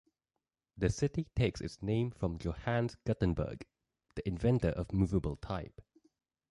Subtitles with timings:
[0.77, 3.67] The city takes its name from Johannes Gutenberg,
[4.15, 5.79] the inventor of movable type.